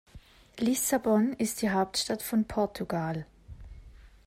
Lissabon 0.57 1.33
ist 1.33 1.61
die 1.61 1.69
Hauptstadt 1.69 2.23
von 2.23 2.45
Portugal. 2.45 3.27